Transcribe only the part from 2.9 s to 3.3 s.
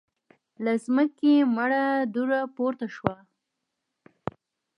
شوه.